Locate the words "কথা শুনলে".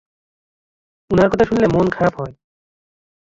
1.31-1.67